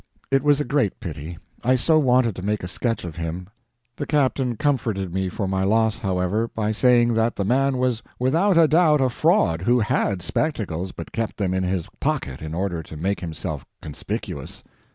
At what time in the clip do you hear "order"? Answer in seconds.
12.55-12.81